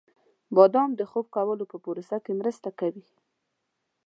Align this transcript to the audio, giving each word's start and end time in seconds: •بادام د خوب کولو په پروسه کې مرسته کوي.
•بادام 0.55 0.89
د 0.95 1.01
خوب 1.09 1.25
کولو 1.35 1.63
په 1.71 1.77
پروسه 1.83 2.17
کې 2.23 2.31
مرسته 2.39 2.69
کوي. 2.79 3.05